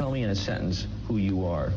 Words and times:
tell 0.00 0.10
me 0.10 0.22
in 0.22 0.30
a 0.30 0.34
sentence 0.34 0.86
who 1.06 1.18
you 1.18 1.44
are. 1.44 1.74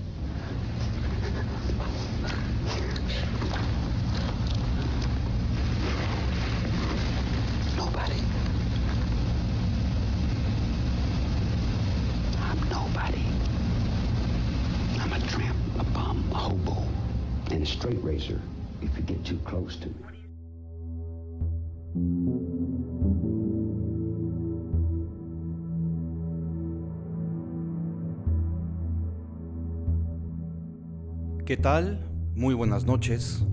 Nobody. 7.76 8.22
I'm 12.40 12.60
nobody. 12.70 13.26
I'm 15.02 15.12
a 15.12 15.20
tramp, 15.28 15.58
a 15.80 15.84
bum, 15.84 16.26
a 16.32 16.36
hobo, 16.36 16.82
and 17.52 17.62
a 17.62 17.66
straight 17.66 18.02
racer 18.02 18.40
if 18.82 18.96
you 18.96 19.04
get 19.04 19.26
too 19.26 19.40
close 19.40 19.76
to 19.76 19.90
me. 21.96 22.53
¿Qué 31.46 31.58
tal? 31.58 32.00
Muy 32.36 32.54
buenas 32.54 32.86
noches. 32.86 33.44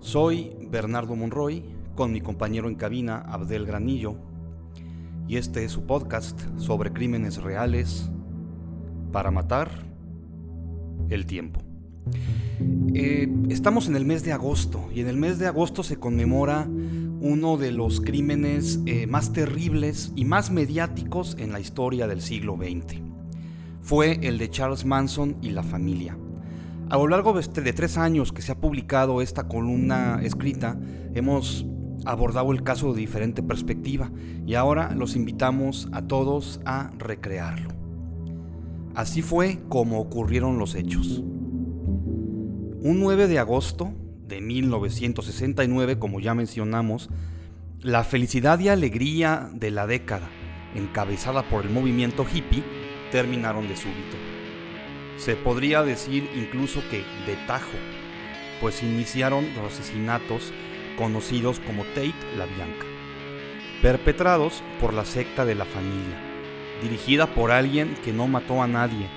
Soy 0.00 0.56
Bernardo 0.70 1.14
Monroy 1.14 1.62
con 1.94 2.10
mi 2.10 2.22
compañero 2.22 2.68
en 2.68 2.74
cabina 2.74 3.18
Abdel 3.18 3.66
Granillo 3.66 4.16
y 5.28 5.36
este 5.36 5.62
es 5.62 5.72
su 5.72 5.84
podcast 5.84 6.40
sobre 6.56 6.90
crímenes 6.94 7.42
reales 7.42 8.10
para 9.12 9.30
matar 9.30 9.68
el 11.10 11.26
tiempo. 11.26 11.60
Eh, 12.94 13.30
estamos 13.50 13.88
en 13.88 13.96
el 13.96 14.06
mes 14.06 14.24
de 14.24 14.32
agosto 14.32 14.88
y 14.94 15.00
en 15.00 15.08
el 15.08 15.18
mes 15.18 15.38
de 15.38 15.48
agosto 15.48 15.82
se 15.82 15.98
conmemora 15.98 16.66
uno 17.20 17.58
de 17.58 17.72
los 17.72 18.00
crímenes 18.00 18.80
eh, 18.86 19.06
más 19.06 19.34
terribles 19.34 20.14
y 20.16 20.24
más 20.24 20.50
mediáticos 20.50 21.36
en 21.38 21.52
la 21.52 21.60
historia 21.60 22.06
del 22.06 22.22
siglo 22.22 22.56
XX. 22.56 23.02
Fue 23.82 24.18
el 24.22 24.38
de 24.38 24.48
Charles 24.48 24.86
Manson 24.86 25.36
y 25.42 25.50
la 25.50 25.62
familia. 25.62 26.16
A 26.92 26.98
lo 26.98 27.08
largo 27.08 27.32
de, 27.32 27.40
este, 27.40 27.62
de 27.62 27.72
tres 27.72 27.96
años 27.96 28.32
que 28.32 28.42
se 28.42 28.52
ha 28.52 28.60
publicado 28.60 29.22
esta 29.22 29.48
columna 29.48 30.20
escrita, 30.22 30.78
hemos 31.14 31.64
abordado 32.04 32.52
el 32.52 32.62
caso 32.62 32.92
de 32.92 33.00
diferente 33.00 33.42
perspectiva 33.42 34.10
y 34.46 34.56
ahora 34.56 34.94
los 34.94 35.16
invitamos 35.16 35.88
a 35.92 36.02
todos 36.02 36.60
a 36.66 36.90
recrearlo. 36.98 37.70
Así 38.94 39.22
fue 39.22 39.60
como 39.70 40.00
ocurrieron 40.00 40.58
los 40.58 40.74
hechos. 40.74 41.20
Un 41.20 43.00
9 43.00 43.26
de 43.26 43.38
agosto 43.38 43.94
de 44.28 44.42
1969, 44.42 45.98
como 45.98 46.20
ya 46.20 46.34
mencionamos, 46.34 47.08
la 47.80 48.04
felicidad 48.04 48.58
y 48.58 48.68
alegría 48.68 49.48
de 49.54 49.70
la 49.70 49.86
década, 49.86 50.28
encabezada 50.74 51.42
por 51.48 51.64
el 51.64 51.70
movimiento 51.70 52.26
hippie, 52.30 52.62
terminaron 53.10 53.66
de 53.66 53.76
súbito. 53.76 54.31
Se 55.24 55.36
podría 55.36 55.84
decir 55.84 56.28
incluso 56.34 56.82
que 56.90 57.04
de 57.26 57.36
tajo, 57.46 57.70
pues 58.60 58.82
iniciaron 58.82 59.46
los 59.54 59.72
asesinatos 59.72 60.52
conocidos 60.98 61.60
como 61.60 61.84
Tate 61.84 62.12
la 62.36 62.46
Bianca, 62.46 62.86
perpetrados 63.82 64.64
por 64.80 64.92
la 64.92 65.04
secta 65.04 65.44
de 65.44 65.54
la 65.54 65.64
familia, 65.64 66.18
dirigida 66.82 67.32
por 67.36 67.52
alguien 67.52 67.94
que 68.04 68.12
no 68.12 68.26
mató 68.26 68.64
a 68.64 68.66
nadie, 68.66 69.08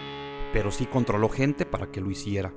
pero 0.54 0.70
sí 0.70 0.86
controló 0.86 1.28
gente 1.28 1.66
para 1.66 1.88
que 1.88 2.02
lo 2.02 2.12
hiciera, 2.12 2.54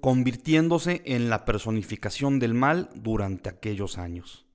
convirtiéndose 0.00 1.02
en 1.04 1.28
la 1.28 1.44
personificación 1.44 2.38
del 2.38 2.54
mal 2.54 2.88
durante 2.94 3.50
aquellos 3.50 3.98
años. 3.98 4.46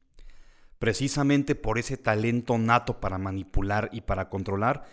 Precisamente 0.79 1.53
por 1.53 1.77
ese 1.77 1.97
talento 1.97 2.57
nato 2.57 2.99
para 2.99 3.19
manipular 3.19 3.89
y 3.91 4.01
para 4.01 4.27
controlar, 4.31 4.85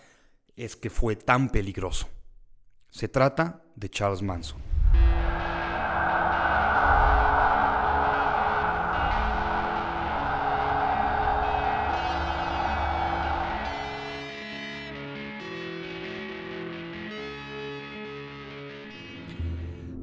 es 0.57 0.77
que 0.77 0.91
fue 0.91 1.17
tan 1.17 1.49
peligroso. 1.49 2.07
Se 2.93 3.09
trata 3.09 3.63
de 3.75 3.89
Charles 3.89 4.21
Manson. 4.21 4.61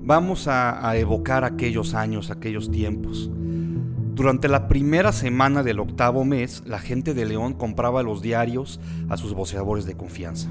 Vamos 0.01 0.47
a, 0.47 0.97
evocar 0.97 1.44
aquellos 1.44 1.94
años, 1.94 2.31
aquellos 2.31 2.72
tiempos. 2.72 3.29
Durante 4.16 4.47
la 4.47 4.67
primera 4.67 5.11
semana 5.11 5.61
del 5.61 5.79
octavo 5.79 6.25
mes, 6.25 6.63
la 6.66 6.79
gente 6.79 7.13
de 7.13 7.28
León 7.28 7.53
compraba 7.53 8.01
los 8.01 8.23
diarios 8.23 8.79
a 9.09 9.17
sus 9.17 9.35
voceadores 9.35 9.85
de 9.85 9.95
confianza 9.95 10.49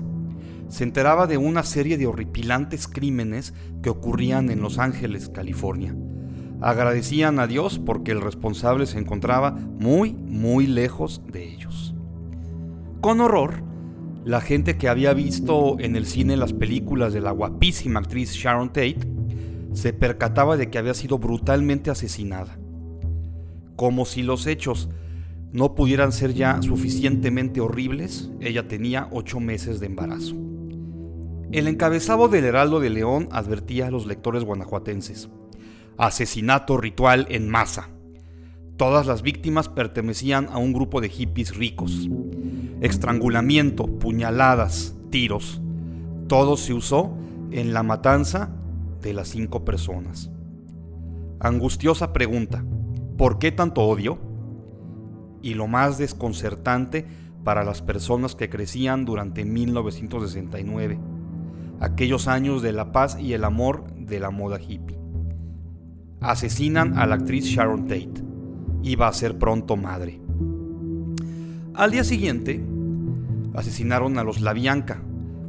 se 0.69 0.84
enteraba 0.84 1.27
de 1.27 1.39
una 1.39 1.62
serie 1.62 1.97
de 1.99 2.06
horripilantes 2.06 2.89
crímenes 2.89 3.55
que 3.83 3.91
ocurrían 3.91 4.51
en 4.51 4.61
Los 4.61 4.79
Ángeles, 4.79 5.29
California. 5.29 5.95
Agradecían 6.61 7.39
a 7.39 7.47
Dios 7.47 7.79
porque 7.79 8.12
el 8.12 8.21
responsable 8.21 8.87
se 8.87 8.99
encontraba 8.99 9.53
muy, 9.53 10.12
muy 10.12 10.67
lejos 10.67 11.23
de 11.31 11.45
ellos. 11.45 11.95
Con 13.01 13.21
horror, 13.21 13.62
la 14.25 14.41
gente 14.41 14.77
que 14.77 14.89
había 14.89 15.15
visto 15.15 15.77
en 15.78 15.97
el 15.97 16.05
cine 16.05 16.37
las 16.37 16.53
películas 16.53 17.12
de 17.12 17.21
la 17.21 17.31
guapísima 17.31 18.01
actriz 18.01 18.33
Sharon 18.33 18.69
Tate 18.69 18.99
se 19.73 19.93
percataba 19.93 20.57
de 20.57 20.69
que 20.69 20.78
había 20.78 20.95
sido 20.95 21.19
brutalmente 21.19 21.91
asesinada. 21.91 22.59
Como 23.77 24.05
si 24.05 24.23
los 24.23 24.47
hechos 24.47 24.89
no 25.53 25.75
pudieran 25.77 26.11
ser 26.11 26.34
ya 26.34 26.61
suficientemente 26.61 27.61
horribles, 27.61 28.31
ella 28.41 28.67
tenía 28.67 29.09
ocho 29.12 29.39
meses 29.39 29.78
de 29.78 29.87
embarazo. 29.87 30.47
El 31.50 31.66
encabezado 31.66 32.28
del 32.28 32.44
Heraldo 32.44 32.78
de 32.78 32.91
León 32.91 33.31
advertía 33.32 33.86
a 33.86 33.91
los 33.91 34.04
lectores 34.04 34.44
guanajuatenses. 34.44 35.31
Asesinato 35.97 36.76
ritual 36.76 37.26
en 37.31 37.48
masa. 37.48 37.88
Todas 38.76 39.06
las 39.06 39.22
víctimas 39.22 39.70
pertenecían 39.70 40.48
a 40.50 40.59
un 40.59 40.75
grupo 40.75 41.00
de 41.00 41.09
hippies 41.09 41.56
ricos. 41.56 42.10
Estrangulamiento, 42.82 43.86
puñaladas, 43.86 44.94
tiros. 45.09 45.62
Todo 46.28 46.59
se 46.59 46.75
usó 46.75 47.16
en 47.50 47.72
la 47.72 47.82
matanza 47.82 48.50
de 49.00 49.15
las 49.15 49.28
cinco 49.28 49.65
personas. 49.65 50.30
Angustiosa 51.41 52.12
pregunta, 52.12 52.62
¿por 53.16 53.38
qué 53.38 53.53
tanto 53.53 53.84
odio? 53.84 54.19
Y 55.41 55.54
lo 55.54 55.66
más 55.66 55.97
desconcertante 55.97 57.06
para 57.42 57.65
las 57.65 57.80
personas 57.80 58.34
que 58.34 58.50
crecían 58.50 59.06
durante 59.06 59.47
1969 59.47 61.08
aquellos 61.81 62.28
años 62.28 62.62
de 62.62 62.72
la 62.72 62.93
paz 62.93 63.19
y 63.21 63.33
el 63.33 63.44
amor 63.44 63.84
de 63.94 64.21
la 64.21 64.31
moda 64.31 64.61
hippie. 64.61 64.99
Asesinan 66.21 66.99
a 66.99 67.06
la 67.06 67.16
actriz 67.16 67.44
Sharon 67.44 67.84
Tate. 67.84 68.25
Iba 68.83 69.09
a 69.09 69.12
ser 69.12 69.39
pronto 69.39 69.77
madre. 69.77 70.21
Al 71.75 71.91
día 71.91 72.05
siguiente, 72.05 72.65
asesinaron 73.55 74.19
a 74.19 74.25
los 74.25 74.41
La 74.41 74.53
Bianca, 74.53 75.00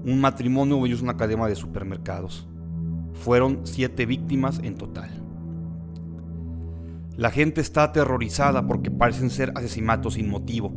un 0.06 0.22
matrimonio 0.22 0.86
y 0.86 0.94
una 0.94 1.18
cadena 1.18 1.48
de 1.48 1.56
supermercados. 1.56 2.48
Fueron 3.14 3.62
siete 3.64 4.06
víctimas 4.06 4.60
en 4.64 4.76
total. 4.76 5.10
La 7.18 7.32
gente 7.32 7.62
está 7.62 7.84
aterrorizada 7.84 8.66
porque 8.66 8.92
parecen 8.92 9.30
ser 9.30 9.52
asesinatos 9.56 10.14
sin 10.14 10.30
motivo, 10.30 10.72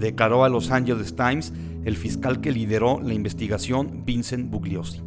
declaró 0.00 0.44
a 0.44 0.48
Los 0.48 0.70
Angeles 0.70 1.14
Times 1.14 1.52
el 1.84 1.96
fiscal 1.96 2.40
que 2.40 2.50
lideró 2.50 3.00
la 3.00 3.14
investigación, 3.14 4.02
Vincent 4.04 4.50
Bugliosi. 4.50 5.02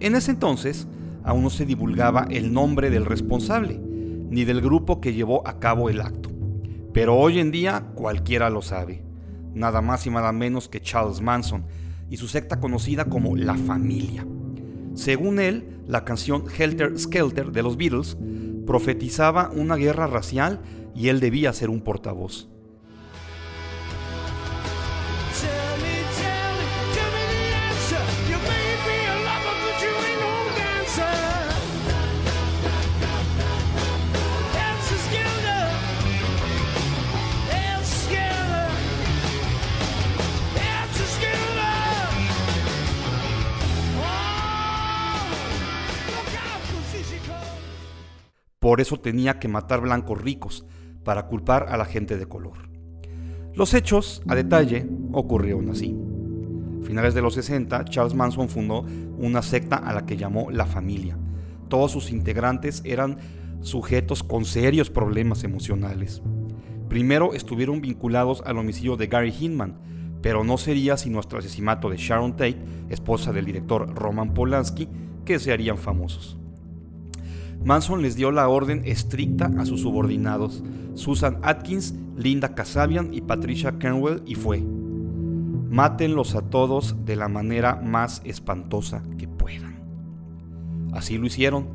En 0.00 0.14
ese 0.14 0.32
entonces, 0.32 0.86
aún 1.24 1.42
no 1.42 1.50
se 1.50 1.64
divulgaba 1.64 2.26
el 2.30 2.52
nombre 2.52 2.90
del 2.90 3.06
responsable, 3.06 3.80
ni 4.30 4.44
del 4.44 4.60
grupo 4.60 5.00
que 5.00 5.14
llevó 5.14 5.46
a 5.46 5.58
cabo 5.58 5.88
el 5.88 6.00
acto. 6.00 6.30
Pero 6.92 7.16
hoy 7.16 7.38
en 7.38 7.50
día 7.50 7.86
cualquiera 7.94 8.50
lo 8.50 8.62
sabe, 8.62 9.02
nada 9.54 9.80
más 9.80 10.06
y 10.06 10.10
nada 10.10 10.32
menos 10.32 10.68
que 10.68 10.80
Charles 10.80 11.20
Manson 11.20 11.64
y 12.10 12.16
su 12.16 12.28
secta 12.28 12.60
conocida 12.60 13.06
como 13.06 13.36
La 13.36 13.54
Familia. 13.54 14.26
Según 14.94 15.40
él, 15.40 15.80
la 15.86 16.04
canción 16.04 16.44
Helter 16.56 16.98
Skelter 16.98 17.52
de 17.52 17.62
los 17.62 17.76
Beatles 17.76 18.16
profetizaba 18.66 19.50
una 19.54 19.76
guerra 19.76 20.06
racial 20.06 20.60
y 20.94 21.08
él 21.08 21.20
debía 21.20 21.52
ser 21.52 21.70
un 21.70 21.80
portavoz. 21.80 22.48
Por 48.66 48.80
eso 48.80 48.98
tenía 48.98 49.38
que 49.38 49.46
matar 49.46 49.80
blancos 49.80 50.20
ricos, 50.20 50.66
para 51.04 51.26
culpar 51.28 51.68
a 51.68 51.76
la 51.76 51.84
gente 51.84 52.18
de 52.18 52.26
color. 52.26 52.68
Los 53.54 53.74
hechos, 53.74 54.24
a 54.26 54.34
detalle, 54.34 54.88
ocurrieron 55.12 55.70
así. 55.70 55.96
finales 56.82 57.14
de 57.14 57.22
los 57.22 57.34
60, 57.34 57.84
Charles 57.84 58.14
Manson 58.14 58.48
fundó 58.48 58.84
una 59.18 59.42
secta 59.42 59.76
a 59.76 59.92
la 59.92 60.04
que 60.04 60.16
llamó 60.16 60.50
La 60.50 60.66
Familia. 60.66 61.16
Todos 61.68 61.92
sus 61.92 62.10
integrantes 62.10 62.82
eran 62.84 63.18
sujetos 63.60 64.24
con 64.24 64.44
serios 64.44 64.90
problemas 64.90 65.44
emocionales. 65.44 66.20
Primero 66.88 67.34
estuvieron 67.34 67.80
vinculados 67.80 68.42
al 68.44 68.58
homicidio 68.58 68.96
de 68.96 69.06
Gary 69.06 69.32
Hinman, 69.38 69.78
pero 70.22 70.42
no 70.42 70.58
sería 70.58 70.96
sino 70.96 71.20
hasta 71.20 71.36
el 71.36 71.44
asesinato 71.44 71.88
de 71.88 71.98
Sharon 71.98 72.32
Tate, 72.32 72.58
esposa 72.88 73.32
del 73.32 73.44
director 73.44 73.94
Roman 73.94 74.34
Polanski, 74.34 74.88
que 75.24 75.38
se 75.38 75.52
harían 75.52 75.78
famosos. 75.78 76.36
Manson 77.66 78.00
les 78.00 78.14
dio 78.14 78.30
la 78.30 78.48
orden 78.48 78.82
estricta 78.84 79.50
a 79.58 79.66
sus 79.66 79.80
subordinados, 79.80 80.62
Susan 80.94 81.40
Atkins, 81.42 81.96
Linda 82.16 82.54
Kasabian 82.54 83.12
y 83.12 83.22
Patricia 83.22 83.76
Kernwell, 83.76 84.22
y 84.24 84.36
fue, 84.36 84.62
mátenlos 85.68 86.36
a 86.36 86.42
todos 86.42 86.94
de 87.04 87.16
la 87.16 87.26
manera 87.26 87.74
más 87.74 88.22
espantosa 88.24 89.02
que 89.18 89.26
puedan. 89.26 89.80
Así 90.92 91.18
lo 91.18 91.26
hicieron, 91.26 91.66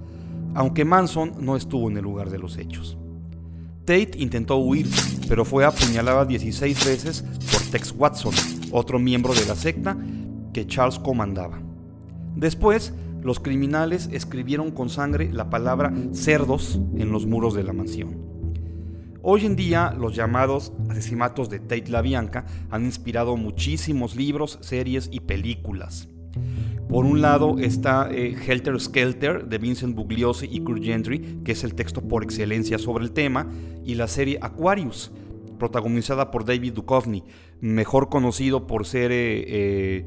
aunque 0.55 0.85
Manson 0.85 1.33
no 1.41 1.57
estuvo 1.57 1.89
en 1.89 1.97
el 1.97 2.03
lugar 2.03 2.29
de 2.29 2.39
los 2.39 2.57
hechos. 2.57 2.97
Tate 3.83 4.11
intentó 4.15 4.55
huir, 4.59 4.87
pero 5.27 5.43
fue 5.43 5.65
apuñalada 5.65 6.23
16 6.23 6.85
veces 6.85 7.25
por 7.51 7.69
Tex 7.69 7.93
Watson, 7.97 8.33
otro 8.71 8.97
miembro 8.97 9.33
de 9.33 9.45
la 9.45 9.55
secta 9.57 9.97
que 10.53 10.65
Charles 10.65 10.99
comandaba. 10.99 11.59
Después, 12.37 12.93
los 13.21 13.39
criminales 13.39 14.09
escribieron 14.11 14.71
con 14.71 14.89
sangre 14.89 15.31
la 15.31 15.49
palabra 15.49 15.93
cerdos 16.11 16.79
en 16.95 17.11
los 17.11 17.25
muros 17.25 17.53
de 17.53 17.63
la 17.63 17.73
mansión. 17.73 18.31
Hoy 19.23 19.45
en 19.45 19.55
día, 19.55 19.93
los 19.95 20.15
llamados 20.15 20.73
asesinatos 20.89 21.49
de 21.49 21.59
Tate 21.59 21.89
la 21.89 22.01
Bianca 22.01 22.45
han 22.71 22.85
inspirado 22.85 23.37
muchísimos 23.37 24.15
libros, 24.15 24.57
series 24.61 25.09
y 25.11 25.19
películas. 25.19 26.09
Por 26.89 27.05
un 27.05 27.21
lado 27.21 27.59
está 27.59 28.09
eh, 28.11 28.35
Helter 28.47 28.79
Skelter 28.79 29.47
de 29.47 29.57
Vincent 29.59 29.95
Bugliosi 29.95 30.47
y 30.51 30.61
Kurt 30.61 30.83
Gentry, 30.83 31.39
que 31.45 31.51
es 31.51 31.63
el 31.63 31.75
texto 31.75 32.01
por 32.01 32.23
excelencia 32.23 32.79
sobre 32.79 33.03
el 33.03 33.11
tema, 33.11 33.47
y 33.85 33.95
la 33.95 34.07
serie 34.07 34.39
Aquarius, 34.41 35.11
protagonizada 35.59 36.31
por 36.31 36.43
David 36.43 36.73
Duchovny, 36.73 37.23
mejor 37.59 38.09
conocido 38.09 38.65
por 38.65 38.87
ser 38.87 39.11
eh, 39.11 39.45
eh, 39.47 40.05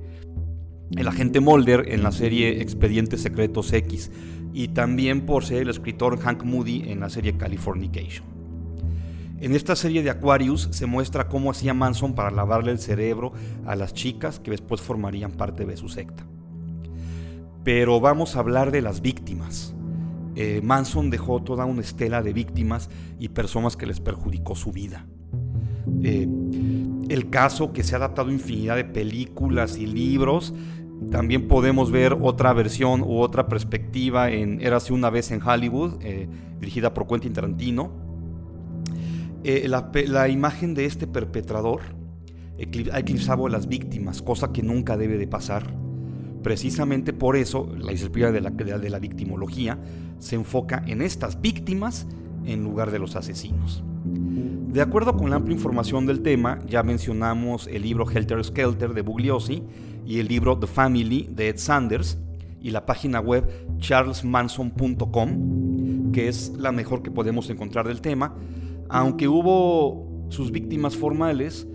el 0.90 1.08
agente 1.08 1.40
Mulder 1.40 1.86
en 1.88 2.02
la 2.02 2.12
serie 2.12 2.60
Expedientes 2.60 3.22
Secretos 3.22 3.72
X, 3.72 4.10
y 4.52 4.69
también 4.69 5.26
por 5.26 5.44
ser 5.44 5.62
el 5.62 5.70
escritor 5.70 6.19
Hank 6.20 6.44
Moody 6.44 6.84
en 6.86 7.00
la 7.00 7.10
serie 7.10 7.36
Californication. 7.36 8.34
En 9.40 9.54
esta 9.54 9.75
serie 9.76 10.02
de 10.02 10.10
Aquarius 10.10 10.69
se 10.70 10.86
muestra 10.86 11.28
cómo 11.28 11.50
hacía 11.50 11.75
Manson 11.75 12.14
para 12.14 12.31
lavarle 12.31 12.70
el 12.70 12.78
cerebro 12.78 13.32
a 13.66 13.75
las 13.75 13.92
chicas 13.92 14.38
que 14.38 14.52
después 14.52 14.81
formarían 14.81 15.32
parte 15.32 15.66
de 15.66 15.76
su 15.76 15.88
secta. 15.88 16.25
Pero 17.64 18.00
vamos 18.00 18.36
a 18.36 18.38
hablar 18.38 18.70
de 18.70 18.81
las 18.81 19.00
víctimas. 19.00 19.75
Eh, 20.36 20.60
Manson 20.62 21.10
dejó 21.10 21.42
toda 21.42 21.64
una 21.64 21.81
estela 21.81 22.22
de 22.22 22.32
víctimas 22.32 22.88
y 23.19 23.28
personas 23.28 23.76
que 23.76 23.86
les 23.86 24.00
perjudicó 24.00 24.54
su 24.54 24.72
vida. 24.72 25.06
Eh, 26.02 26.28
el 27.10 27.30
caso 27.30 27.72
que 27.72 27.82
se 27.82 27.94
ha 27.94 27.98
adaptado 27.98 28.30
infinidad 28.30 28.76
de 28.76 28.84
películas 28.84 29.78
y 29.78 29.86
libros. 29.86 30.54
También 31.10 31.48
podemos 31.48 31.90
ver 31.90 32.16
otra 32.20 32.52
versión 32.52 33.02
u 33.02 33.18
otra 33.18 33.48
perspectiva 33.48 34.30
en 34.30 34.60
Érase 34.60 34.92
una 34.92 35.10
vez 35.10 35.30
en 35.30 35.42
Hollywood, 35.42 35.98
eh, 36.02 36.28
dirigida 36.60 36.94
por 36.94 37.06
Quentin 37.06 37.32
Tarantino. 37.32 37.92
La, 39.44 39.90
la, 40.06 40.28
imagen 40.28 40.72
de 40.72 40.86
este 40.86 41.06
perpetrador 41.06 41.82
ha 42.92 42.98
eclipsado 42.98 43.46
a 43.46 43.50
las 43.50 43.68
víctimas, 43.68 44.22
cosa 44.22 44.52
que 44.52 44.62
nunca 44.62 44.96
debe 44.96 45.18
de 45.18 45.26
pasar. 45.26 45.74
Precisamente 46.42 47.12
por 47.12 47.36
eso 47.36 47.74
la 47.76 47.90
disciplina 47.90 48.30
de 48.30 48.40
la, 48.40 48.50
de 48.50 48.90
la 48.90 48.98
victimología 48.98 49.78
se 50.18 50.36
enfoca 50.36 50.84
en 50.86 51.02
estas 51.02 51.40
víctimas 51.40 52.06
en 52.44 52.62
lugar 52.62 52.90
de 52.90 52.98
los 52.98 53.16
asesinos. 53.16 53.82
De 54.14 54.82
acuerdo 54.82 55.16
con 55.16 55.31
la 55.31 55.37
amplia 55.37 55.55
información 55.55 56.05
del 56.06 56.22
tema, 56.22 56.58
ya 56.66 56.82
mencionamos 56.82 57.69
el 57.69 57.82
libro 57.82 58.11
Helter 58.11 58.43
Skelter 58.44 58.93
de 58.93 59.02
Bugliosi 59.02 59.62
y 60.05 60.19
el 60.19 60.26
libro 60.26 60.58
The 60.58 60.66
Family 60.66 61.28
de 61.31 61.49
Ed 61.49 61.58
Sanders 61.58 62.19
y 62.61 62.70
la 62.70 62.84
página 62.87 63.20
web 63.20 63.44
charlesmanson.com, 63.78 66.12
que 66.12 66.28
es 66.28 66.52
la 66.58 66.72
mejor 66.72 67.02
que 67.02 67.11
podemos 67.11 67.50
encontrar 67.50 67.87
del 67.87 68.00
tema, 68.00 68.34
aunque 68.88 69.28
hubo 69.28 70.26
sus 70.31 70.50
víctimas 70.50 70.96
formales, 70.96 71.67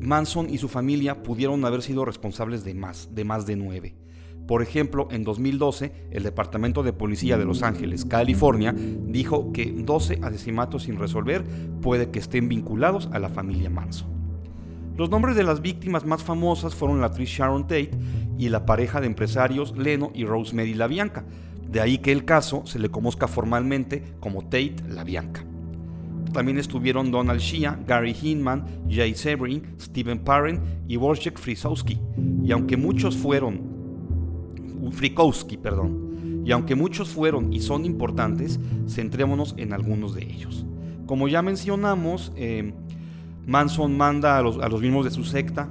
Manson 0.00 0.50
y 0.50 0.58
su 0.58 0.68
familia 0.68 1.22
pudieron 1.22 1.64
haber 1.64 1.80
sido 1.82 2.04
responsables 2.04 2.64
de 2.64 2.74
más, 2.74 3.14
de 3.14 3.24
más 3.24 3.46
de 3.46 3.56
nueve. 3.56 3.96
Por 4.46 4.62
ejemplo, 4.62 5.08
en 5.10 5.24
2012, 5.24 5.92
el 6.10 6.22
Departamento 6.24 6.82
de 6.82 6.92
Policía 6.92 7.38
de 7.38 7.44
Los 7.44 7.62
Ángeles, 7.62 8.04
California, 8.04 8.74
dijo 8.74 9.52
que 9.52 9.72
12 9.72 10.18
asesinatos 10.22 10.84
sin 10.84 10.98
resolver 10.98 11.44
puede 11.80 12.10
que 12.10 12.18
estén 12.18 12.48
vinculados 12.48 13.08
a 13.12 13.18
la 13.18 13.28
familia 13.28 13.70
Manson. 13.70 14.08
Los 14.96 15.10
nombres 15.10 15.36
de 15.36 15.44
las 15.44 15.62
víctimas 15.62 16.04
más 16.04 16.22
famosas 16.22 16.74
fueron 16.74 17.00
la 17.00 17.06
actriz 17.06 17.30
Sharon 17.30 17.62
Tate 17.62 17.92
y 18.36 18.48
la 18.48 18.66
pareja 18.66 19.00
de 19.00 19.06
empresarios 19.06 19.76
Leno 19.76 20.10
y 20.14 20.24
Rosemary 20.24 20.74
LaBianca, 20.74 21.24
de 21.66 21.80
ahí 21.80 21.98
que 21.98 22.12
el 22.12 22.24
caso 22.24 22.66
se 22.66 22.78
le 22.78 22.90
conozca 22.90 23.28
formalmente 23.28 24.02
como 24.20 24.42
Tate 24.42 24.76
LaBianca. 24.88 25.44
También 26.32 26.58
estuvieron 26.58 27.10
Donald 27.10 27.40
Shia, 27.40 27.78
Gary 27.86 28.16
Hinman, 28.20 28.64
Jay 28.88 29.14
Severin, 29.14 29.74
Steven 29.78 30.18
Parent 30.18 30.60
y 30.88 30.96
Wojciech 30.96 31.38
Frisowski. 31.38 31.98
Y 32.42 32.52
aunque 32.52 32.76
muchos 32.76 33.16
fueron 33.16 33.71
Frikowski, 34.90 35.56
perdón. 35.56 36.42
Y 36.44 36.50
aunque 36.50 36.74
muchos 36.74 37.08
fueron 37.08 37.52
y 37.52 37.60
son 37.60 37.84
importantes, 37.84 38.58
centrémonos 38.88 39.54
en 39.58 39.72
algunos 39.72 40.14
de 40.14 40.24
ellos. 40.24 40.66
Como 41.06 41.28
ya 41.28 41.42
mencionamos, 41.42 42.32
eh, 42.36 42.72
Manson 43.46 43.96
manda 43.96 44.38
a 44.38 44.42
los, 44.42 44.58
a 44.58 44.68
los 44.68 44.80
mismos 44.80 45.04
de 45.04 45.10
su 45.10 45.24
secta 45.24 45.68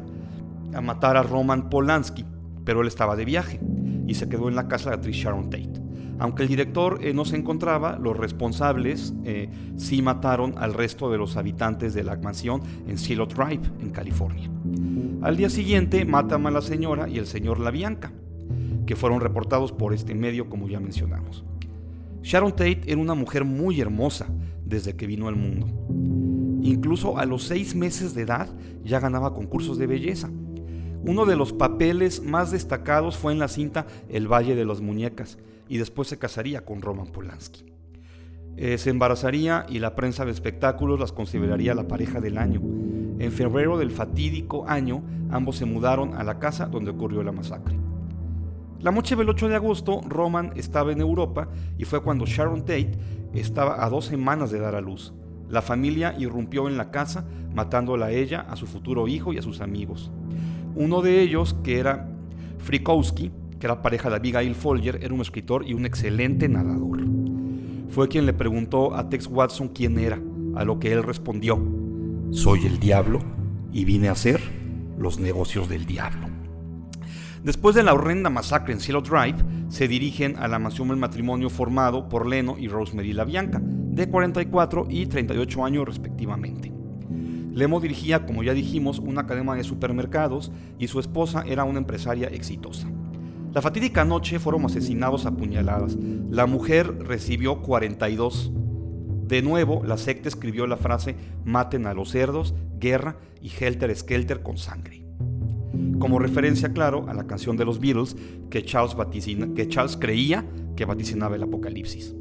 a 0.73 0.81
matar 0.81 1.17
a 1.17 1.23
Roman 1.23 1.69
Polanski, 1.69 2.25
pero 2.63 2.81
él 2.81 2.87
estaba 2.87 3.15
de 3.15 3.25
viaje 3.25 3.59
y 4.07 4.13
se 4.13 4.29
quedó 4.29 4.47
en 4.47 4.55
la 4.55 4.67
casa 4.67 4.85
de 4.85 4.89
la 4.91 4.95
actriz 4.97 5.15
Sharon 5.17 5.49
Tate. 5.49 5.81
Aunque 6.19 6.43
el 6.43 6.49
director 6.49 6.99
eh, 7.01 7.13
no 7.13 7.25
se 7.25 7.35
encontraba, 7.35 7.97
los 7.97 8.15
responsables 8.15 9.13
eh, 9.25 9.49
sí 9.75 10.03
mataron 10.03 10.53
al 10.57 10.75
resto 10.75 11.09
de 11.09 11.17
los 11.17 11.35
habitantes 11.35 11.95
de 11.95 12.03
la 12.03 12.15
mansión 12.15 12.61
en 12.87 12.99
Silo 12.99 13.25
Drive, 13.25 13.63
en 13.79 13.89
California. 13.89 14.49
Al 15.23 15.35
día 15.35 15.49
siguiente 15.49 16.05
matan 16.05 16.45
a 16.45 16.51
la 16.51 16.61
señora 16.61 17.09
y 17.09 17.17
el 17.17 17.25
señor 17.25 17.59
La 17.59 17.71
Bianca, 17.71 18.11
fueron 18.95 19.21
reportados 19.21 19.71
por 19.71 19.93
este 19.93 20.15
medio 20.15 20.49
como 20.49 20.67
ya 20.67 20.79
mencionamos. 20.79 21.43
Sharon 22.21 22.51
Tate 22.51 22.81
era 22.85 23.01
una 23.01 23.15
mujer 23.15 23.45
muy 23.45 23.81
hermosa 23.81 24.27
desde 24.65 24.95
que 24.95 25.07
vino 25.07 25.27
al 25.27 25.35
mundo. 25.35 25.67
Incluso 26.61 27.17
a 27.17 27.25
los 27.25 27.43
seis 27.43 27.75
meses 27.75 28.13
de 28.13 28.21
edad 28.21 28.47
ya 28.83 28.99
ganaba 28.99 29.33
concursos 29.33 29.77
de 29.77 29.87
belleza. 29.87 30.29
Uno 31.03 31.25
de 31.25 31.35
los 31.35 31.51
papeles 31.51 32.23
más 32.23 32.51
destacados 32.51 33.17
fue 33.17 33.33
en 33.33 33.39
la 33.39 33.47
cinta 33.47 33.87
El 34.07 34.31
Valle 34.31 34.55
de 34.55 34.65
las 34.65 34.81
Muñecas, 34.81 35.39
y 35.67 35.77
después 35.77 36.07
se 36.07 36.19
casaría 36.19 36.63
con 36.63 36.81
Roman 36.81 37.07
Polanski. 37.07 37.65
Eh, 38.57 38.77
se 38.77 38.89
embarazaría 38.89 39.65
y 39.69 39.79
la 39.79 39.95
prensa 39.95 40.25
de 40.25 40.31
espectáculos 40.31 40.99
las 40.99 41.11
consideraría 41.11 41.73
la 41.73 41.87
pareja 41.87 42.19
del 42.19 42.37
año. 42.37 42.61
En 43.17 43.31
febrero 43.31 43.77
del 43.77 43.89
fatídico 43.89 44.67
año, 44.67 45.01
ambos 45.29 45.55
se 45.55 45.65
mudaron 45.65 46.13
a 46.13 46.23
la 46.23 46.39
casa 46.39 46.65
donde 46.65 46.91
ocurrió 46.91 47.23
la 47.23 47.31
masacre. 47.31 47.80
La 48.81 48.91
noche 48.91 49.15
del 49.15 49.29
8 49.29 49.47
de 49.47 49.55
agosto, 49.55 50.01
Roman 50.07 50.53
estaba 50.55 50.91
en 50.91 51.01
Europa 51.01 51.47
y 51.77 51.85
fue 51.85 52.01
cuando 52.01 52.25
Sharon 52.25 52.61
Tate 52.61 52.93
estaba 53.31 53.85
a 53.85 53.89
dos 53.89 54.05
semanas 54.05 54.49
de 54.49 54.59
dar 54.59 54.73
a 54.73 54.81
luz. 54.81 55.13
La 55.49 55.61
familia 55.61 56.15
irrumpió 56.17 56.67
en 56.67 56.77
la 56.77 56.89
casa, 56.89 57.27
matándola 57.53 58.07
a 58.07 58.11
ella, 58.11 58.41
a 58.49 58.55
su 58.55 58.65
futuro 58.65 59.07
hijo 59.07 59.33
y 59.33 59.37
a 59.37 59.43
sus 59.43 59.61
amigos. 59.61 60.09
Uno 60.75 61.03
de 61.03 61.21
ellos, 61.21 61.55
que 61.63 61.77
era 61.77 62.09
Frikowski, 62.57 63.31
que 63.59 63.67
era 63.67 63.83
pareja 63.83 64.09
de 64.09 64.15
Abigail 64.15 64.55
Folger, 64.55 64.97
era 65.03 65.13
un 65.13 65.21
escritor 65.21 65.63
y 65.67 65.75
un 65.75 65.85
excelente 65.85 66.49
nadador. 66.49 67.01
Fue 67.89 68.07
quien 68.07 68.25
le 68.25 68.33
preguntó 68.33 68.95
a 68.95 69.09
Tex 69.09 69.27
Watson 69.27 69.67
quién 69.67 69.99
era, 69.99 70.19
a 70.55 70.65
lo 70.65 70.79
que 70.79 70.91
él 70.91 71.03
respondió, 71.03 71.61
soy 72.31 72.65
el 72.65 72.79
diablo 72.79 73.19
y 73.71 73.85
vine 73.85 74.07
a 74.07 74.13
hacer 74.13 74.41
los 74.97 75.19
negocios 75.19 75.69
del 75.69 75.85
diablo. 75.85 76.30
Después 77.43 77.73
de 77.73 77.81
la 77.81 77.95
horrenda 77.95 78.29
masacre 78.29 78.71
en 78.71 78.79
Cielo 78.79 79.01
Drive, 79.01 79.43
se 79.67 79.87
dirigen 79.87 80.35
a 80.37 80.47
la 80.47 80.59
mansión 80.59 80.89
del 80.89 80.97
matrimonio 80.97 81.49
formado 81.49 82.07
por 82.07 82.27
Leno 82.27 82.55
y 82.59 82.67
Rosemary 82.67 83.13
LaBianca, 83.13 83.59
de 83.63 84.07
44 84.07 84.85
y 84.89 85.07
38 85.07 85.65
años 85.65 85.85
respectivamente. 85.85 86.71
Lemo 87.51 87.81
dirigía, 87.81 88.27
como 88.27 88.43
ya 88.43 88.53
dijimos, 88.53 88.99
una 88.99 89.25
cadena 89.25 89.55
de 89.55 89.63
supermercados 89.63 90.51
y 90.77 90.87
su 90.87 90.99
esposa 90.99 91.43
era 91.47 91.63
una 91.63 91.79
empresaria 91.79 92.27
exitosa. 92.27 92.87
La 93.53 93.61
fatídica 93.61 94.05
noche 94.05 94.37
fueron 94.39 94.63
asesinados 94.65 95.25
a 95.25 95.31
puñaladas. 95.31 95.97
La 96.29 96.45
mujer 96.45 96.95
recibió 96.99 97.61
42. 97.63 98.51
De 99.27 99.41
nuevo, 99.41 99.83
la 99.83 99.97
secta 99.97 100.29
escribió 100.29 100.67
la 100.67 100.77
frase 100.77 101.15
maten 101.43 101.87
a 101.87 101.93
los 101.93 102.11
cerdos, 102.11 102.53
guerra 102.79 103.17
y 103.41 103.49
helter 103.49 103.93
skelter 103.95 104.43
con 104.43 104.57
sangre. 104.57 105.00
Como 105.99 106.19
referencia, 106.19 106.73
claro, 106.73 107.05
a 107.07 107.13
la 107.13 107.27
canción 107.27 107.57
de 107.57 107.65
los 107.65 107.79
Beatles 107.79 108.15
que 108.49 108.63
Charles, 108.65 109.97
creía 109.97 110.45
que 110.75 110.85
vaticinaba 110.85 111.35
el 111.35 111.43
apocalipsis. 111.43 112.13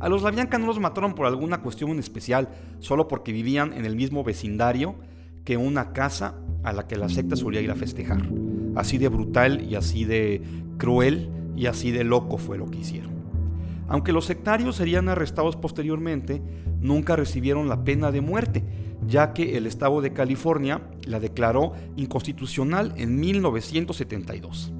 A 0.00 0.08
los 0.08 0.22
Labianca 0.22 0.58
no 0.58 0.66
los 0.66 0.80
mataron 0.80 1.14
por 1.14 1.26
alguna 1.26 1.62
cuestión 1.62 1.90
en 1.90 2.00
especial, 2.00 2.48
solo 2.80 3.06
porque 3.06 3.32
vivían 3.32 3.72
en 3.72 3.84
el 3.84 3.94
mismo 3.94 4.24
vecindario 4.24 4.96
que 5.44 5.56
una 5.56 5.92
casa 5.92 6.34
a 6.64 6.72
la 6.72 6.88
que 6.88 6.96
la 6.96 7.08
secta 7.08 7.36
solía 7.36 7.60
ir 7.60 7.70
a 7.70 7.76
festejar. 7.76 8.22
Así 8.74 8.98
de 8.98 9.08
brutal 9.08 9.62
y 9.62 9.76
así 9.76 10.04
de 10.04 10.42
cruel 10.78 11.30
y 11.56 11.66
así 11.66 11.92
de 11.92 12.04
loco 12.04 12.38
fue 12.38 12.58
lo 12.58 12.70
que 12.70 12.78
hicieron. 12.78 13.21
Aunque 13.88 14.12
los 14.12 14.24
sectarios 14.24 14.76
serían 14.76 15.08
arrestados 15.08 15.56
posteriormente, 15.56 16.42
nunca 16.80 17.16
recibieron 17.16 17.68
la 17.68 17.84
pena 17.84 18.10
de 18.10 18.20
muerte, 18.20 18.64
ya 19.06 19.32
que 19.32 19.56
el 19.56 19.66
Estado 19.66 20.00
de 20.00 20.12
California 20.12 20.82
la 21.04 21.20
declaró 21.20 21.72
inconstitucional 21.96 22.94
en 22.96 23.18
1972. 23.18 24.72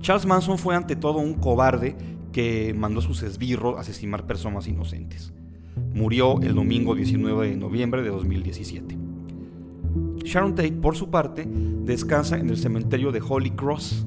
Charles 0.00 0.26
Manson 0.26 0.58
fue 0.58 0.76
ante 0.76 0.96
todo 0.96 1.18
un 1.18 1.34
cobarde 1.34 1.96
que 2.32 2.74
mandó 2.76 3.00
a 3.00 3.02
sus 3.02 3.22
esbirros 3.22 3.78
asesinar 3.78 4.26
personas 4.26 4.66
inocentes. 4.66 5.32
Murió 5.94 6.40
el 6.42 6.54
domingo 6.54 6.94
19 6.94 7.50
de 7.50 7.56
noviembre 7.56 8.02
de 8.02 8.10
2017. 8.10 8.98
Sharon 10.24 10.54
Tate, 10.54 10.72
por 10.72 10.96
su 10.96 11.10
parte, 11.10 11.46
descansa 11.46 12.36
en 12.36 12.48
el 12.50 12.56
cementerio 12.56 13.12
de 13.12 13.22
Holy 13.26 13.50
Cross, 13.50 14.06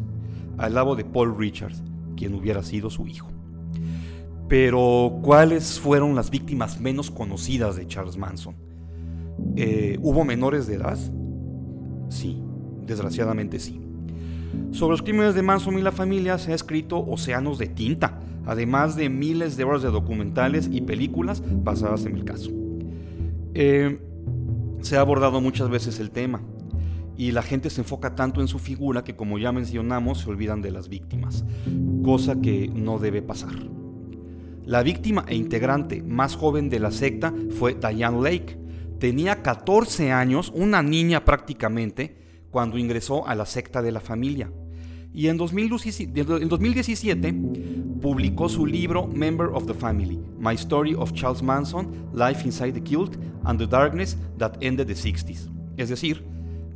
al 0.58 0.74
lado 0.74 0.96
de 0.96 1.06
Paul 1.06 1.38
Richards, 1.38 1.84
quien 2.16 2.34
hubiera 2.34 2.64
sido 2.64 2.90
su 2.90 3.08
hijo. 3.08 3.30
Pero, 4.48 5.20
¿cuáles 5.24 5.80
fueron 5.80 6.16
las 6.16 6.30
víctimas 6.30 6.80
menos 6.80 7.12
conocidas 7.12 7.76
de 7.76 7.88
Charles 7.88 8.18
Manson? 8.18 8.56
Eh, 9.56 9.98
¿Hubo 10.02 10.24
menores 10.24 10.68
de 10.68 10.76
edad? 10.76 10.98
Sí, 12.10 12.42
desgraciadamente 12.86 13.60
sí. 13.60 13.82
Sobre 14.72 14.92
los 14.92 15.02
crímenes 15.02 15.36
de 15.36 15.42
Manson 15.42 15.78
y 15.78 15.82
la 15.82 15.92
familia 15.92 16.38
se 16.38 16.52
ha 16.52 16.56
escrito 16.56 17.06
océanos 17.06 17.58
de 17.58 17.68
tinta, 17.68 18.20
además 18.46 18.96
de 18.96 19.10
miles 19.10 19.58
de 19.58 19.66
horas 19.66 19.82
de 19.82 19.90
documentales 19.90 20.70
y 20.72 20.82
películas 20.82 21.44
basadas 21.46 22.06
en 22.06 22.16
el 22.16 22.24
caso. 22.24 22.52
Eh, 23.54 24.00
se 24.82 24.96
ha 24.96 25.02
abordado 25.02 25.42
muchas 25.42 25.70
veces 25.70 26.00
el 26.00 26.12
tema 26.12 26.42
y 27.18 27.32
la 27.32 27.42
gente 27.42 27.70
se 27.70 27.82
enfoca 27.82 28.16
tanto 28.16 28.42
en 28.42 28.48
su 28.48 28.60
figura 28.60 29.04
que 29.04 29.16
como 29.16 29.40
ya 29.40 29.52
mencionamos 29.52 30.20
se 30.20 30.30
olvidan 30.30 30.62
de 30.62 30.72
las 30.72 30.88
víctimas, 30.88 31.44
cosa 32.04 32.40
que 32.40 32.70
no 32.74 33.00
debe 33.00 33.22
pasar. 33.22 33.56
La 34.64 34.84
víctima 34.84 35.26
e 35.28 35.36
integrante 35.36 36.04
más 36.04 36.36
joven 36.36 36.70
de 36.70 36.80
la 36.80 36.92
secta 36.92 37.34
fue 37.58 37.74
Diane 37.76 38.22
Lake. 38.22 38.60
Tenía 39.00 39.42
14 39.42 40.12
años, 40.12 40.52
una 40.54 40.84
niña 40.84 41.24
prácticamente, 41.24 42.18
cuando 42.52 42.78
ingresó 42.78 43.28
a 43.28 43.36
la 43.36 43.46
secta 43.46 43.82
de 43.82 43.92
la 43.92 44.02
familia. 44.02 44.52
Y 45.14 45.30
en 45.30 45.38
2017 45.38 47.34
publicó 48.02 48.50
su 48.50 48.66
libro 48.66 49.08
Member 49.08 49.48
of 49.54 49.66
the 49.66 49.74
Family, 49.74 50.20
My 50.38 50.54
Story 50.56 50.94
of 50.96 51.14
Charles 51.14 51.42
Manson, 51.42 52.10
Life 52.14 52.44
Inside 52.46 52.74
the 52.74 52.84
Cult 52.84 53.16
and 53.46 53.58
the 53.60 53.68
Darkness 53.68 54.18
That 54.38 54.58
Ended 54.62 54.88
the 54.88 54.96
60s. 54.96 55.50
Es 55.78 55.90
decir, 55.90 56.24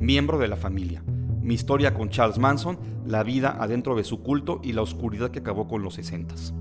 miembro 0.02 0.38
de 0.38 0.48
la 0.48 0.56
familia. 0.56 1.02
Mi 1.40 1.54
historia 1.54 1.94
con 1.94 2.10
Charles 2.10 2.38
Manson, 2.38 2.78
la 3.06 3.22
vida 3.22 3.56
adentro 3.58 3.96
de 3.96 4.04
su 4.04 4.22
culto 4.22 4.60
y 4.62 4.72
la 4.72 4.82
oscuridad 4.82 5.30
que 5.30 5.38
acabó 5.38 5.66
con 5.66 5.82
los 5.82 5.98
60s 5.98 6.52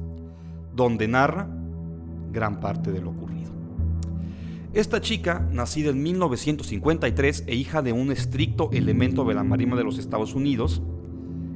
donde 0.73 1.07
narra 1.07 1.47
gran 2.31 2.59
parte 2.59 2.91
de 2.91 3.01
lo 3.01 3.11
ocurrido. 3.11 3.51
Esta 4.73 5.01
chica, 5.01 5.45
nacida 5.51 5.89
en 5.89 6.01
1953 6.01 7.43
e 7.47 7.55
hija 7.55 7.81
de 7.81 7.91
un 7.91 8.11
estricto 8.11 8.69
elemento 8.71 9.25
de 9.25 9.33
la 9.33 9.43
Marina 9.43 9.75
de 9.75 9.83
los 9.83 9.97
Estados 9.97 10.33
Unidos, 10.33 10.81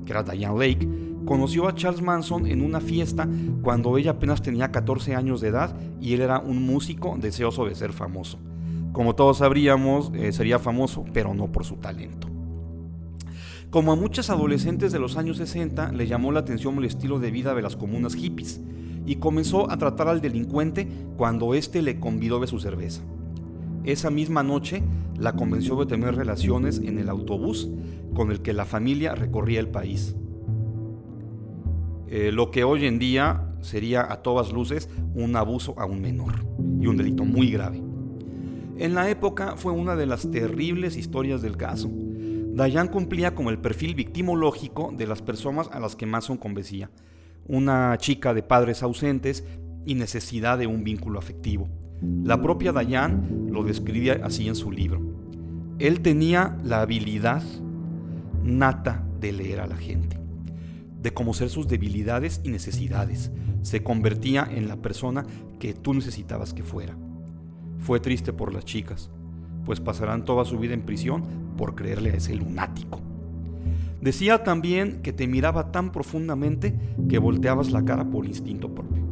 que 0.06 0.12
era 0.12 0.24
Diane 0.24 0.60
Lake, 0.60 0.90
conoció 1.26 1.68
a 1.68 1.74
Charles 1.74 2.02
Manson 2.02 2.46
en 2.46 2.62
una 2.62 2.82
fiesta 2.82 3.28
cuando 3.62 3.98
ella 3.98 4.12
apenas 4.12 4.42
tenía 4.42 4.72
14 4.72 5.16
años 5.16 5.40
de 5.40 5.48
edad 5.48 5.76
y 6.02 6.14
él 6.14 6.22
era 6.22 6.40
un 6.40 6.66
músico 6.66 7.18
deseoso 7.20 7.66
de 7.66 7.74
ser 7.74 7.94
famoso. 7.94 8.38
Como 8.96 9.14
todos 9.14 9.40
sabríamos, 9.40 10.10
eh, 10.16 10.32
sería 10.32 10.58
famoso, 10.58 11.04
pero 11.12 11.34
no 11.34 11.52
por 11.52 11.66
su 11.66 11.76
talento. 11.76 12.30
Como 13.70 13.92
a 13.92 13.98
muchas 13.98 14.30
adolescentes 14.30 14.94
de 14.94 15.00
los 15.00 15.18
años 15.18 15.36
60, 15.36 15.92
le 15.92 16.08
llamó 16.08 16.32
la 16.32 16.40
atención 16.40 16.78
el 16.78 16.86
estilo 16.86 17.20
de 17.20 17.30
vida 17.30 17.54
de 17.54 17.62
las 17.62 17.76
comunas 17.76 18.16
hippies, 18.16 18.62
y 19.06 19.18
comenzó 19.18 19.70
a 19.70 19.76
tratar 19.76 20.08
al 20.08 20.22
delincuente 20.22 20.88
cuando 21.18 21.56
éste 21.56 21.82
le 21.82 22.00
convidó 22.00 22.40
de 22.40 22.48
su 22.48 22.62
cerveza. 22.62 23.02
Esa 23.84 24.10
misma 24.12 24.44
noche 24.44 24.82
la 25.20 25.34
convenció 25.34 25.76
de 25.76 25.88
tener 25.88 26.16
relaciones 26.16 26.78
en 26.80 26.98
el 26.98 27.10
autobús 27.10 27.70
con 28.14 28.32
el 28.32 28.42
que 28.42 28.54
la 28.54 28.64
familia 28.64 29.14
recorría 29.14 29.60
el 29.60 29.68
país. 29.68 30.16
Eh, 32.08 32.32
lo 32.32 32.50
que 32.50 32.64
hoy 32.64 32.86
en 32.86 32.98
día 32.98 33.58
sería 33.60 34.10
a 34.10 34.22
todas 34.22 34.54
luces 34.54 34.88
un 35.16 35.36
abuso 35.36 35.78
a 35.78 35.86
un 35.86 36.00
menor 36.00 36.46
y 36.80 36.88
un 36.88 36.96
delito 36.96 37.26
muy 37.26 37.52
grave. 37.52 37.84
En 38.78 38.94
la 38.94 39.10
época 39.10 39.56
fue 39.56 39.72
una 39.72 39.96
de 39.96 40.06
las 40.06 40.30
terribles 40.30 40.98
historias 40.98 41.42
del 41.42 41.58
caso. 41.58 41.90
Dayan 41.92 42.88
cumplía 42.88 43.36
con 43.36 43.48
el 43.48 43.60
perfil 43.60 43.96
victimológico 43.96 44.94
de 44.96 45.08
las 45.08 45.22
personas 45.22 45.70
a 45.72 45.80
las 45.80 45.96
que 45.96 46.06
Mason 46.06 46.38
convencía 46.38 46.90
una 47.48 47.98
chica 47.98 48.34
de 48.34 48.44
padres 48.44 48.84
ausentes 48.84 49.44
y 49.86 49.96
necesidad 49.96 50.58
de 50.58 50.68
un 50.68 50.84
vínculo 50.84 51.20
afectivo. 51.20 51.70
La 52.24 52.42
propia 52.42 52.72
Dayan 52.72 53.48
lo 53.52 53.64
describe 53.64 54.22
así 54.24 54.48
en 54.48 54.56
su 54.56 54.72
libro. 54.72 55.02
Él 55.80 56.02
tenía 56.02 56.58
la 56.64 56.82
habilidad 56.82 57.44
nata 58.44 59.06
de 59.20 59.32
leer 59.32 59.60
a 59.60 59.68
la 59.68 59.78
gente, 59.78 60.20
de 61.02 61.14
conocer 61.14 61.50
sus 61.50 61.68
debilidades 61.68 62.42
y 62.44 62.50
necesidades. 62.50 63.32
Se 63.62 63.84
convertía 63.84 64.48
en 64.50 64.68
la 64.68 64.78
persona 64.78 65.26
que 65.60 65.74
tú 65.74 65.94
necesitabas 65.94 66.54
que 66.54 66.64
fuera. 66.64 66.98
Fue 67.80 68.00
triste 68.00 68.34
por 68.34 68.54
las 68.54 68.66
chicas, 68.66 69.10
pues 69.66 69.80
pasarán 69.80 70.26
toda 70.26 70.46
su 70.46 70.58
vida 70.58 70.74
en 70.74 70.82
prisión 70.82 71.24
por 71.58 71.76
creerle 71.76 72.12
a 72.12 72.16
ese 72.16 72.36
lunático. 72.36 73.02
Decía 74.02 74.44
también 74.44 75.02
que 75.02 75.14
te 75.14 75.28
miraba 75.28 75.72
tan 75.72 75.92
profundamente 75.92 76.76
que 77.10 77.18
volteabas 77.18 77.72
la 77.72 77.84
cara 77.84 78.06
por 78.06 78.26
instinto 78.26 78.70
propio. 78.74 79.04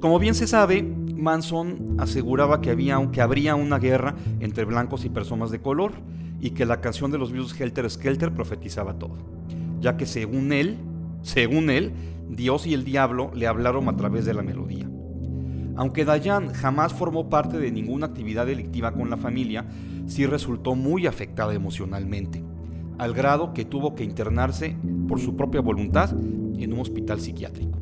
Como 0.00 0.18
bien 0.18 0.34
se 0.34 0.46
sabe, 0.46 0.82
Manson 0.82 1.96
aseguraba 1.98 2.60
que, 2.60 2.70
había, 2.70 3.00
que 3.12 3.22
habría 3.22 3.54
una 3.54 3.78
guerra 3.78 4.16
entre 4.40 4.64
blancos 4.64 5.04
y 5.04 5.08
personas 5.08 5.50
de 5.50 5.60
color 5.60 5.92
y 6.40 6.50
que 6.50 6.66
la 6.66 6.80
canción 6.80 7.10
de 7.12 7.18
los 7.18 7.32
Beatles 7.32 7.58
Helter 7.58 7.88
Skelter 7.88 8.34
profetizaba 8.34 8.98
todo, 8.98 9.16
ya 9.80 9.96
que 9.96 10.06
según 10.06 10.52
él, 10.52 10.76
según 11.22 11.70
él, 11.70 11.92
Dios 12.28 12.66
y 12.66 12.74
el 12.74 12.84
diablo 12.84 13.30
le 13.34 13.46
hablaron 13.46 13.88
a 13.88 13.96
través 13.96 14.24
de 14.24 14.34
la 14.34 14.42
melodía. 14.42 14.91
Aunque 15.76 16.04
Dayan 16.04 16.52
jamás 16.52 16.92
formó 16.92 17.28
parte 17.28 17.58
de 17.58 17.72
ninguna 17.72 18.06
actividad 18.06 18.46
delictiva 18.46 18.92
con 18.92 19.10
la 19.10 19.16
familia, 19.16 19.66
sí 20.06 20.26
resultó 20.26 20.74
muy 20.74 21.06
afectada 21.06 21.54
emocionalmente 21.54 22.44
al 22.98 23.14
grado 23.14 23.52
que 23.52 23.64
tuvo 23.64 23.94
que 23.94 24.04
internarse 24.04 24.76
por 25.08 25.18
su 25.18 25.36
propia 25.36 25.60
voluntad 25.60 26.12
en 26.12 26.72
un 26.72 26.80
hospital 26.80 27.20
psiquiátrico. 27.20 27.78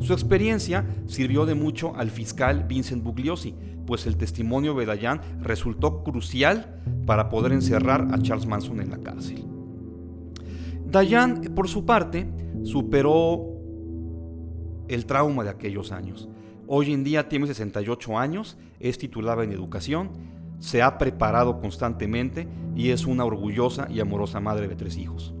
Su 0.00 0.12
experiencia 0.12 0.84
sirvió 1.06 1.46
de 1.46 1.54
mucho 1.54 1.94
al 1.96 2.10
fiscal 2.10 2.64
Vincent 2.64 3.02
Bugliosi, 3.02 3.54
pues 3.86 4.06
el 4.06 4.16
testimonio 4.16 4.74
de 4.74 4.86
Dayan 4.86 5.20
resultó 5.40 6.02
crucial 6.02 6.82
para 7.06 7.28
poder 7.28 7.52
encerrar 7.52 8.08
a 8.10 8.18
Charles 8.20 8.46
Manson 8.46 8.80
en 8.80 8.90
la 8.90 8.98
cárcel. 8.98 9.44
Dayan, 10.90 11.42
por 11.54 11.68
su 11.68 11.84
parte, 11.84 12.28
superó 12.64 13.46
el 14.88 15.06
trauma 15.06 15.44
de 15.44 15.50
aquellos 15.50 15.92
años. 15.92 16.28
Hoy 16.66 16.92
en 16.92 17.04
día 17.04 17.28
tiene 17.28 17.46
68 17.46 18.18
años, 18.18 18.56
es 18.80 18.98
titulada 18.98 19.44
en 19.44 19.52
educación 19.52 20.10
se 20.64 20.80
ha 20.80 20.96
preparado 20.96 21.60
constantemente 21.60 22.48
y 22.74 22.88
es 22.88 23.06
una 23.06 23.24
orgullosa 23.24 23.86
y 23.90 24.00
amorosa 24.00 24.40
madre 24.40 24.66
de 24.66 24.76
tres 24.76 24.96
hijos. 24.96 25.34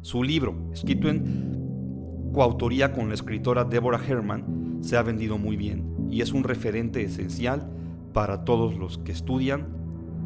Su 0.00 0.22
libro, 0.22 0.54
escrito 0.72 1.10
en 1.10 2.30
coautoría 2.32 2.92
con 2.92 3.08
la 3.08 3.14
escritora 3.14 3.64
Deborah 3.64 4.00
Herman, 4.02 4.78
se 4.80 4.96
ha 4.96 5.02
vendido 5.02 5.36
muy 5.36 5.56
bien 5.56 6.08
y 6.10 6.22
es 6.22 6.32
un 6.32 6.42
referente 6.42 7.02
esencial 7.02 7.70
para 8.14 8.44
todos 8.44 8.76
los 8.76 8.96
que 8.96 9.12
estudian 9.12 9.66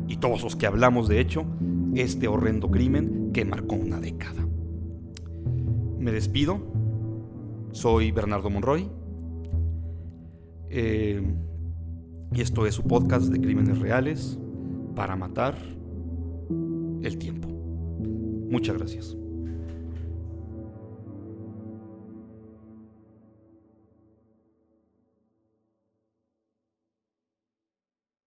y 0.07 0.19
todos 0.19 0.45
los 0.45 0.55
que 0.55 0.67
hablamos 0.67 1.09
de 1.09 1.21
hecho 1.21 1.45
este 1.95 2.29
horrendo 2.29 2.71
crimen 2.71 3.31
que 3.33 3.45
marcó 3.45 3.75
una 3.75 3.99
década. 3.99 4.47
Me 5.99 6.13
despido, 6.13 6.61
soy 7.73 8.13
Bernardo 8.13 8.49
Monroy. 8.49 9.00
Eh, 10.71 11.21
y 12.33 12.41
esto 12.41 12.67
es 12.67 12.75
su 12.75 12.85
podcast 12.85 13.27
de 13.27 13.41
crímenes 13.41 13.79
reales 13.81 14.39
para 14.95 15.17
matar 15.17 15.57
el 17.03 17.19
tiempo. 17.19 17.49
Muchas 17.49 18.77
gracias. 18.77 19.20